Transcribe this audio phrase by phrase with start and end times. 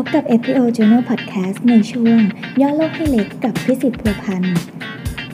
[0.00, 2.18] พบกับ FPO Journal Podcast ในช่วง
[2.60, 4.56] ย่อโลกให้เล็กกับพิสิทธิ์พัวพันธ์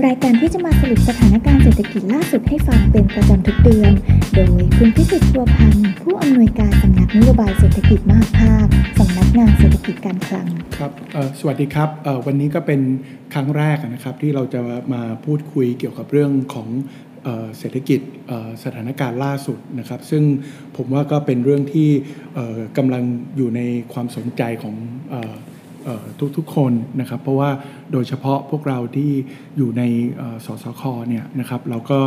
[0.07, 3.93] รายการที่จะมาสรุปสถานการณ์เศรษฐกิจล่าสุดให้ฟังเป็นประจำทุกเดือน
[4.35, 8.67] โดยคุณพิสิทธิ์พัวพันธ์ผู้อำนวยการสำนักนโยบายเศรษฐกิจมหาภาค
[8.99, 10.49] สำนักงานเศรษฐกิจการคลัง
[10.79, 10.93] ครับ
[11.41, 11.89] สวัสดีครับ
[12.27, 12.81] วันนี้ก็เป็น
[13.35, 14.61] ครั้งแรกนะครับที่เราจะ
[14.95, 16.69] มาพูดคุยเกี่ยวกับเรื่องของ
[17.59, 18.01] เศรษฐกิจ
[18.65, 20.23] สถานการณ์ล่าสุดนะครับ ซึ่ง
[20.77, 21.89] ผมว่าก็เป็นเรื่องที่
[22.77, 23.03] กำลัง
[23.37, 23.61] อยู่ใน
[23.93, 24.75] ความสนใจของ
[25.15, 25.17] อ
[26.05, 26.05] อ
[26.37, 27.51] ทุกๆคนนะครับ เพราะว่า
[27.93, 29.11] โดยเฉพาะพวกเราที่
[29.57, 29.83] อยู่ใน
[30.47, 31.99] สสคเนี่ยนะครับเราก็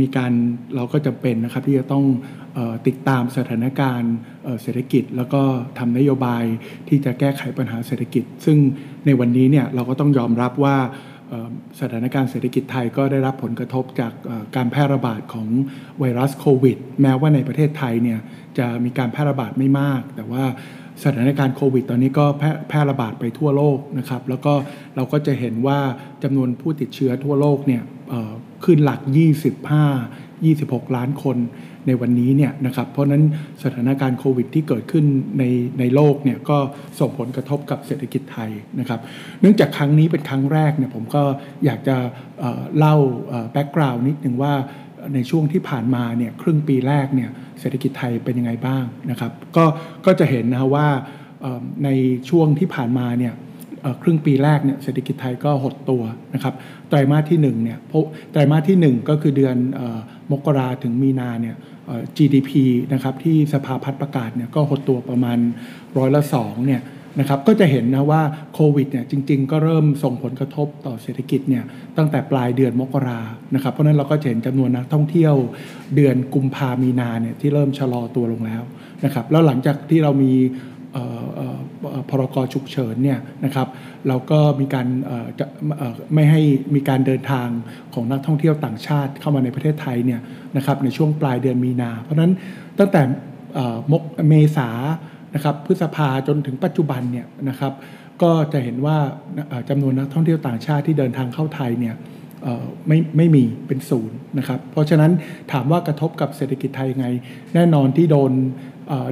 [0.00, 0.32] มีการ
[0.76, 2.04] เราก็จำเป็นนะครับที่จะต้อง
[2.56, 4.14] อติดตามสถานการณ์
[4.62, 5.42] เศรษฐกิจ แล้วก็
[5.78, 6.44] ทำนโยบาย
[6.88, 8.58] ที่จะแก้ไขปัญหาเศรษฐกิจ ซึ่ง
[9.06, 10.76] ในวันนี้เนี่ยเราก็ต้องยอมรับว่า
[11.80, 14.12] สถานการณ์เศรษฐกิจไทยก็ได้รับผลกระทบจาก
[14.56, 15.48] การแพร่ระบาดของ
[15.98, 18.20] ไวรัสโควิด แม้ว่าในประเทศไทยเนี่ย
[18.58, 20.44] จะมีการแพร่ระบาดไม่มาก แต่ว่า
[21.04, 24.54] สถานการณ์โควิด ตอนนี้ก็แพร่แพร่ระบาดไปทั่วโลกนะครับ แล้วก็
[24.96, 25.78] เราก็จะเห็นว่า
[26.22, 27.82] จำนวนผู้ติดเชื้อทั่วโลกเนี่ย
[28.64, 29.00] ขึ้นหลัก
[29.70, 31.36] 25 26 ล้านคน
[31.86, 33.22] ในวันนี้เนี่ยนะครับเพราะนั้น
[33.62, 35.04] สถานการณ์โควิดที่เกิดขึ้น
[35.38, 35.44] ใน
[35.78, 36.58] ในโลกเนี่ยก็
[37.00, 39.00] ส่งผลกระทบกับเศรษฐกิจไทยนะครับ
[39.40, 41.22] เนื่องจากครั้งนี้เป็นครั้งแรกเนี่ยผมก็
[41.64, 41.96] อยากจะ
[42.78, 42.96] เล่า
[43.52, 44.54] แบ็กกราวน์นิดหนึ่งว่า
[45.14, 47.30] ในช่วงที่ผ่านมาเนี่ยครึ่งปีแรกเนี่ย
[47.60, 49.64] เศรษฐกิจไทยเป็นยังไงบ้างนะครับก็
[50.06, 50.88] ก็จะเห็นนะว่า
[51.84, 51.88] ใน
[52.30, 53.34] ช่วงที่ผ่านมาเนี่ย
[54.02, 56.02] ครึ่งปีแรกเนี่ยเศรษฐกิจไทยก็หดตัว
[56.34, 56.54] นะครับ
[56.88, 59.80] ไตรมาสที่1เนี่ยเพราะไตรมาสที่ 1 ก็คือเดือนอ
[60.30, 61.56] มกราถึงมีนาเนี่ย
[62.16, 62.50] GDP
[62.92, 65.38] นะครับที่สภาพัฒน์ประกาศเนี่ยก็หดตัวประมาณ
[65.98, 66.82] ร้อยละสองเนี่ย
[67.20, 68.22] นะครับก็จะเห็นนะว่า
[68.54, 71.64] โควิดเนี่ยจริง ๆ ก็เริ่มส่งผลกระทบต่อเศรษฐกิจเนี่ย
[71.96, 73.20] ตั้งแต่ปลายเดือนมกรา
[73.54, 75.34] นะครับเพราะนั้นเราก็เห็นจำนวนนักท่องเที่ยว
[75.96, 78.62] เดือนกุมภามีนาเนี่ยที่เริ่มชะลอตัวลงแล้ว
[79.04, 80.32] นะครับแล้วหลังจากที่เรามี
[82.10, 83.68] พรกฉุกเฉินเนี่ยนะครับ
[84.08, 84.86] เราก็มีการ
[85.40, 85.46] จะ
[86.14, 86.42] ไม่ให้
[86.74, 87.48] มีการเดินทาง
[87.94, 90.20] ของนักท่องเที่ยวต่างชาติเข้ามาในประเทศไทยเนี่ย
[90.56, 92.32] นะครับในช่วงปลายเดือนมีนา เพราะนั้น
[92.78, 93.02] ตั้งแต่
[93.88, 94.68] เมกเมษา
[95.34, 97.72] นะครับพฤษภาจนถึงปัจจุบันเนี่ยนะครับ
[98.22, 98.98] ก็จะเห็นว่า
[99.68, 101.94] จำนวนนักท่องเที่ยวต่างชาติที่เดินทางเข้าไทยเนี่ย
[102.88, 105.12] ไม่ไม่มีเป็นศูนย์นะครับเพราะฉะนั้น
[105.52, 107.06] ถามว่ากระทบกับเศรษฐกิจไทยยังไง
[107.54, 108.32] แน่นอนที่โดน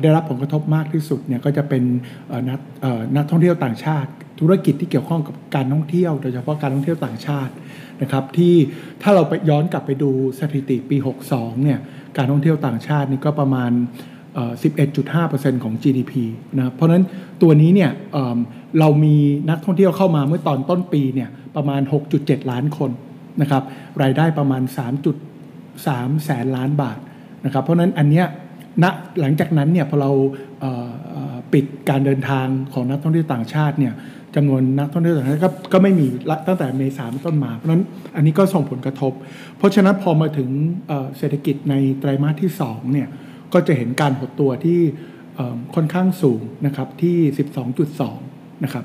[0.03, 1.83] ได้รับผลกระทบมากที่สุดเนี่ยก็จะเป็น
[2.51, 2.61] นัก
[3.17, 7.53] นักท่องเที่ยวต่างชาติ ธุรกิจที่เกี่ยวข้องกับการท่องเที่ยว โดยเฉพาะการท่องเที่ยวต่างชาติ
[8.03, 8.55] นะครับที่
[9.03, 10.97] ถ้าเราไปย้อนกลับไปดูสถิติปี
[11.31, 11.79] 62เนี่ย
[12.17, 13.71] การท่องเที่ยวต่างชาตินี่ก็ประมาณ
[14.35, 14.53] เอ่อ
[15.09, 16.13] 11.5%ของ GDP
[16.59, 17.05] นะเพราะนั้น
[17.43, 19.17] ตัวนี้เนี่ยเเรามี
[19.51, 21.81] นักท่องเที่ยวเข้ามาเมื่อตอนต้นปีเนี่ยประมาณ
[22.17, 22.91] 6.7 ล้านคน
[23.41, 23.63] นะครับ
[24.03, 24.63] รายได้ประมาณ
[25.45, 26.99] 3.3 แสนล้านบาท
[27.45, 28.27] นะครับเพราะนั้นอันเนี้ย
[28.83, 28.85] ณ
[29.21, 30.11] หลังจากนั้นเนี่ยพอเรา
[31.49, 33.95] เปิดการเดินทางของนักท่องเที่ยวต่างชาติเนี่ย
[34.35, 36.07] จำนวนนักท่องเที่ยวต่างชาติก็ก็ไม่มี
[36.47, 37.85] ตั้งแต่เมษาต้นมา เพราะนั้น
[38.17, 39.13] อันนี้ก็ส่งผลกระทบ
[39.59, 40.51] เพราะฉะนั้นพอมาถึง
[41.19, 43.09] เศรษฐกิจในไตรมาสที่2เนี่ย
[43.53, 44.81] ก็จะเห็นการหดตัวที่
[45.75, 47.17] ค่อนข้างสูงนะครับที่
[47.89, 48.85] 12.2 นะครับ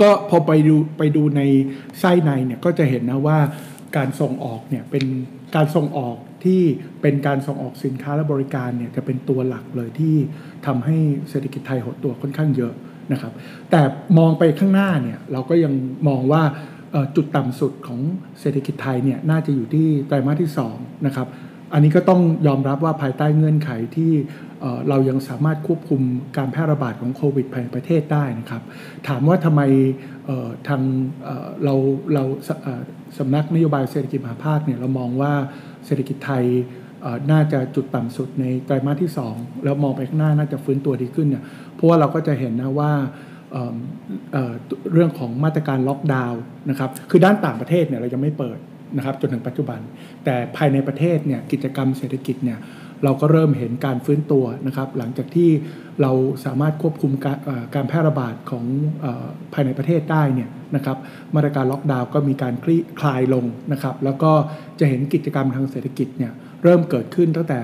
[0.00, 1.42] ก็พอไปดูไปดูใน
[2.00, 3.38] ไส้ในเนี่ยก็จะเห็นนะว่า
[3.96, 5.04] การส่งออกเนี่ยเป็น
[5.56, 6.60] การส่งออกที่
[7.02, 10.14] เป็นการส่งออกสินค้าและบริการเนี่ยจะเป็นตัวหลักเลยที่
[10.66, 10.96] ทำให้
[11.30, 12.74] เศรษฐกิจไทยหดตัวค่อนข้างเยอะ
[13.12, 13.32] นะครับ
[13.70, 13.80] แต่
[14.18, 15.74] มองไปข้างหน้าเนี่ยเราก็ยัง
[16.08, 16.42] มองว่า
[17.16, 18.00] จุดต่ำสุดของ
[18.40, 21.26] เศรษฐกิจไทยเนี่ยน่าจะอยู่ที่ไตรมาสที่2นะครับ
[21.72, 24.12] อันนี้ก็ต้องยอมรับว่าภายใต้เงื่อนไขที่
[24.88, 26.02] เรายังสามารถควบคุม
[26.36, 28.62] การแพร่ระบาดของโควิดภายในประเทศได้นะครับ
[29.08, 29.62] ถามว่าทำไม
[30.68, 30.82] ทาง
[31.24, 31.74] เเรา
[32.14, 32.50] เราส
[33.18, 35.32] สำนักนโยบายเศรษฐกิจมหาภาคเนี่ยเรามองว่า
[35.86, 36.44] เศรษฐกิจไทย
[37.30, 41.44] น่าจะจุดต่ำสุดในไตรมาสที่ 2 แล้วมองไปข้างหน้าน่าจะฟื้นตัวดีขึ้นเนี่ย
[41.74, 42.92] เพราะว่าเราก็จะเห็นนะว่า
[43.52, 46.40] เเเรื่องของมาตรการล็อกดาวน์
[46.70, 48.58] นะครับคือด้านต่างประเทศเนี่ยเรายังไม่เปิด
[48.96, 49.80] นะครับจนถึงปัจจุบัน
[50.24, 52.58] แต่ภายในประเทศเนี่ยกิจกรรมเศรษฐกิจเนี่ย
[53.04, 55.50] เราก็เริ่มเห็นการฟื้นตัวนะครับหลังจากที่
[56.02, 56.12] เรา
[56.44, 57.38] สามารถควบคุมการ
[57.74, 58.64] การแพร่ระบาดของ
[59.04, 59.06] อ
[59.52, 60.96] ภายในประเทศได้เนี่ยนะครับ
[61.34, 64.32] มาตรการล็อกดาวน์ก็มีการคลี่คลายลงนะครับแล้วก็
[64.78, 66.32] จะเห็นกิจกรรมทางเศรษฐกิจเนี่ย
[66.62, 67.60] เริ่มเกิดขึ้นตั้งแต่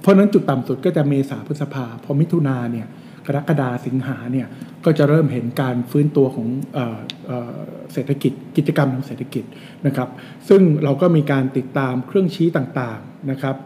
[0.00, 2.86] เพราะฉะนั้นจุดต่ำสุดก็จะเมษาพฤษภาพอมิถุนาเนี่ย
[3.26, 4.48] กรกฎาสิงหาเนี่ย
[4.84, 7.54] ก็จะเริ่มเห็นการฟื้นตัวของเออเออ
[7.92, 9.44] เศรษฐกิจกิจกรรมทางเศรษฐกิจ
[9.86, 10.08] นะครับ
[10.48, 13.56] ซึ่งเราก็มีการติดตามเครื่องชี้ต่างๆนะครับ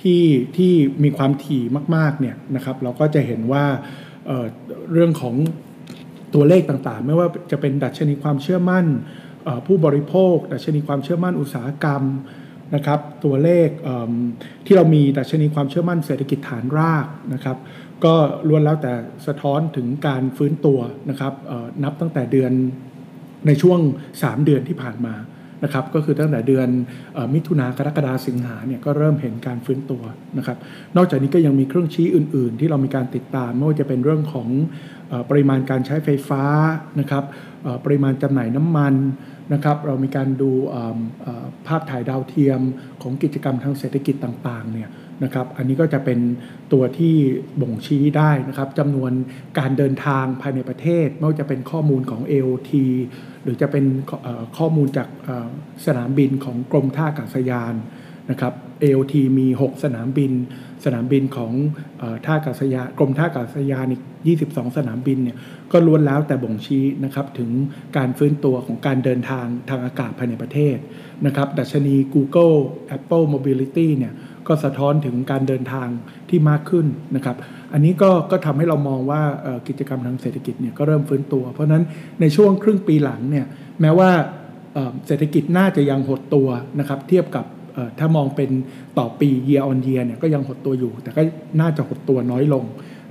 [0.00, 0.22] ที่
[0.56, 0.72] ที่
[1.04, 1.62] มีความถี่
[1.96, 3.64] มากๆเนี่ยนะครับ เราก็จะเห็นว่า
[4.26, 5.34] เเรื่องของ
[6.34, 8.86] ตัวเลขต่างๆ ไม่ว่าจะเป็นดัชนีความเชื่อมั่น
[9.66, 12.02] ผู้บริโภค ดัชนีความเชื่อมั่นอุตสาหกรรม
[12.74, 13.68] นะครับ ตัวเลข
[14.66, 17.56] ที่เรามีดัชนีความเชื่อมั่นเศรษฐกิจฐานรากนะครับ
[18.04, 18.14] ก็
[18.48, 18.92] ล้วนแล้วแต่
[19.26, 20.78] สะท้อนถึงการฟื้นตัว
[21.10, 21.32] นะครับ
[21.84, 22.52] นับตั้งแต่เดือน
[23.46, 23.78] ในช่วง
[24.14, 25.14] 3 เดือนที่ผ่านมา
[25.64, 26.68] นะครับก็คือตั้งแต่เดือน
[27.34, 30.02] มิถุนากรกฎาสิงหาเนี่ยก็เริ่มเห็นการฟื้นตัว
[30.38, 30.56] นะครับ
[30.96, 34.48] นอกจากนี้ก็ยังมีเครื่องชี้อื่น ๆ ที่เรามีการติดตามไม่ว่าจะเป็นเรื่องของ
[35.30, 36.42] ปริมาณการใช้ไฟฟ้า
[37.00, 37.24] นะครับ
[37.84, 38.94] ปริมาณจำหน่ายน้ำมัน
[39.52, 40.50] นะครับเรามีการดู
[41.66, 42.60] ภาพถ่ายดาวเทียม
[43.02, 44.88] ของกิจกรรมทางเศรษฐกิจต่างๆเนี่ย
[45.24, 46.18] นะครับ อันนี้ก็จะเป็น
[46.72, 47.14] ตัวที่
[47.60, 49.12] บ่งชี้ได้นะครับจำนวน
[49.58, 52.70] การเดินทางภายในประเทศ ไม่ว่าจะเป็นข้อมูลของ AOT
[53.42, 53.84] หรือจะเป็น
[54.58, 55.08] ข้อมูลจาก
[55.86, 57.74] สนามบินของกรมท่าอากาศยาน
[58.30, 60.32] นะครับ AOT มี 6 สนามบิน
[60.84, 61.52] สนามบินของ
[62.24, 64.02] ท่าอากาศยานกรมท่าอากาศยานอีก
[64.40, 65.36] 22 สนามบินเนี่ย
[65.72, 67.50] ก็ล้วนแล้วแต่บ่งชี้นะครับถึง
[67.96, 70.76] การฟื้นตัวของการเดินทางทางอากาศภายในประเทศ
[71.26, 72.56] นะครับดัชนี Google
[72.96, 74.12] Apple Mobility เนี่ย
[74.48, 75.88] ก็สะท้อนถึงการเดินทาง
[76.28, 76.86] ที่มากขึ้น
[77.16, 77.36] นะครับ
[77.72, 79.22] อันนี้ก็ก็ทำให้เรามองว่า
[79.68, 81.82] กิจกรรมทางเศรษฐกิจเนี่ยก็เริ่มฟื้นตัว เพราะนั้น
[82.20, 83.46] ในช่วงครึ่งปีหลังเนี่ย
[83.80, 84.10] แม้ว่า
[85.06, 86.48] เศรษฐกิจน่าจะยังหดตัว
[86.78, 87.44] นะครับเทียบกับ
[87.98, 88.50] ถ้ามองเป็น
[88.98, 91.22] ต่อปี year on year เนี่ยก็ยังหดตัวอยู่ แต่ก็
[91.60, 92.64] น่าจะหดตัวน้อยลง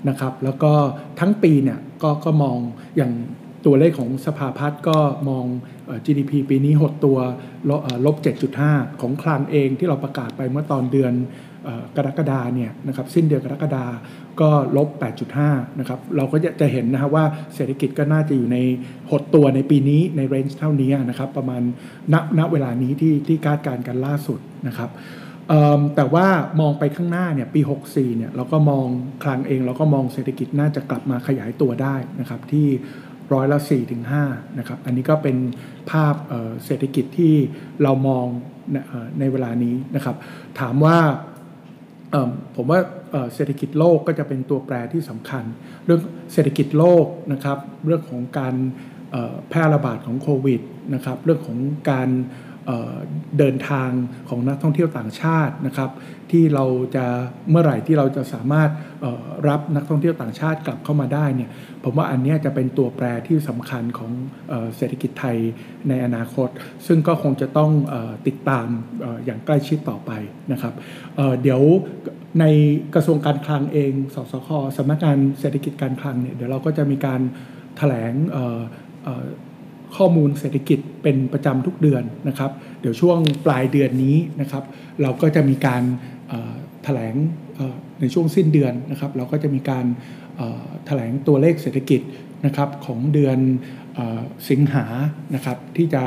[0.09, 0.71] นะครับ แล้วก็
[1.19, 2.57] ทั้งปีเนี่ยก็ก็มอง
[2.97, 3.11] อย่าง
[3.65, 4.97] ตัวเลขของสภาพัฒน์ก็
[5.29, 5.45] มอง
[6.05, 7.17] GDP ปีนี้หดตัว
[8.05, 8.15] ลบ
[8.59, 11.13] 7.5 ของคลังเองที่เราประกาศไปเมื่อตอนเดือน
[11.97, 13.85] กรกฎาเนี่ยนะครับสิ้นเดือนกรกฎา
[14.41, 14.89] ก็ลบ
[15.33, 17.25] 8.5 นะครับ เราก็จะเห็นนะครับว่า
[17.55, 18.57] เศรษฐกิจก็น่าจะอยู่ใน
[19.09, 21.61] หดตัวในปีนี้ในเรนจ์เท่านี้นะครับ ประมาณ
[22.13, 24.89] ณณเวลานี้ที่ที่คาดการณ์กันล่าสุดนะครับ
[25.95, 26.27] แต่ว่า
[26.61, 28.87] มองไปข้างหน้าเนี่ยปี 64 เนี่ยเราก็มอง
[29.23, 32.67] คลังเองเราก็มองเศรษฐกิจน่าจะกลับมาขยายตัวได้นะครับที่
[33.33, 35.37] ร้อยละ4ถึง5นะครับ อันนี้ก็เป็น
[35.91, 36.15] ภาพ
[36.65, 37.33] เศรษฐกิจที่
[37.83, 38.25] เรามอง
[39.19, 40.15] ในเวลานี้นะครับ
[40.59, 40.97] ถามว่า
[42.55, 42.79] ผมว่า
[43.33, 45.43] เศรษฐกิจโลกก็จะเป็นตัวแปรที่สำคัญ
[45.85, 46.01] เรื่อง
[46.33, 48.55] เศรษฐกิจโลกนะครับ เรื่องของการ
[49.49, 50.61] แพร่ระบาดของโควิด
[50.93, 51.57] นะครับ เรื่องของ
[51.91, 52.09] การ
[53.37, 53.89] เดินทาง
[54.29, 55.89] ของนักท่องเที่ยวต่างชาตินะครับ
[56.31, 56.65] ที่เรา
[56.95, 57.05] จะ
[57.49, 58.69] เมื่อไหร่ที่เราจะสามารถ
[59.47, 61.49] รับนักท่องเที่ยวต่างชาติกลับเข้ามาได้เนี่ย
[61.83, 64.11] ผมว่าอันนี้จะเป็นตัวแปรที่สำคัญของ
[64.75, 65.37] เศรษฐกิจไทย
[65.89, 66.49] ในอนาคต
[66.87, 67.71] ซึ่งก็คงจะต้อง
[68.27, 68.67] ติดตาม
[69.25, 70.11] อย่างใกล้ชิดต่อไป
[70.51, 70.73] นะครับ
[71.41, 71.61] เดี๋ยว
[72.39, 72.45] ใน
[72.95, 77.23] กระทรวงการคลังเอง สสคสำนักงานเศรษฐกิจการคลังเนี่ยเดี๋ยวเราก็จะมีการถ
[77.77, 78.13] แถลง
[79.95, 82.51] ข้อมูลเศรษฐกิจเป็นประจำทุกเดือนนะครับ
[82.81, 84.63] เดี๋ยวช่วงปลายเดือนนี้นะครับ
[85.01, 85.83] เราก็จะมีการ
[86.83, 87.15] แถลง
[88.01, 89.85] ในช่วงสิ้นเดือนนะครับ เราก็จะมีการ
[90.85, 92.01] แถลงตัวเลขเศรษฐกิจ
[92.45, 93.39] นะครับของเดือน
[94.49, 94.85] สิงหา
[95.35, 96.03] นะครับที่จะ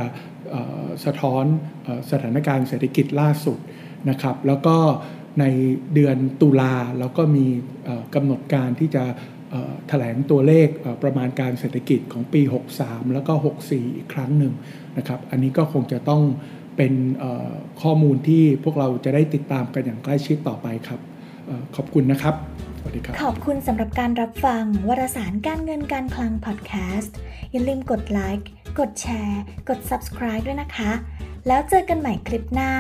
[1.05, 1.45] สะท้อน
[2.11, 3.59] สถานการณ์เศรษฐกิจล่าสุด
[4.11, 4.77] นะครับ แล้วก็
[5.41, 5.45] ใน
[5.95, 7.47] เดือนตุลาเราก็มี
[8.15, 9.05] กำหนดการที่จะ
[9.89, 10.69] แถลงตัวเลข
[11.03, 12.43] ประมาณการเศรษฐกิจของปี
[12.77, 13.33] 63 แล้วก็
[13.67, 14.53] 64 อีกครั้งหนึ่ง
[14.99, 16.23] นะครับ อันนี้ก็คงจะต้อง
[16.77, 16.93] เป็น
[17.83, 21.01] ข้อมูลที่พวกเราจะได้ติดตามกันอย่างใกล้ชิดต่อไปครับ
[21.77, 22.35] ขอบคุณนะครับ
[22.79, 27.17] สวัสดีครับ ขอบคุณสำหรับการรับฟังวารสารการเงินการคลังพอดแคสต์
[27.53, 28.49] อย่าลืมกดไลค์
[28.79, 30.91] กดแชร์ กด subscribe ด้วยนะคะ
[31.49, 32.71] แล้วเจอกันใหม่คลิปหน้า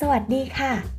[0.00, 0.97] สวัสดีค่ะ